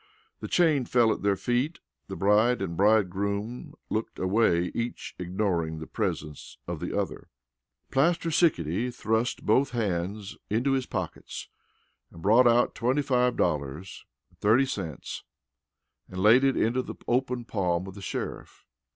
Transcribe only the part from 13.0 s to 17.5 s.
five dollars and thirty cents and laid it into the open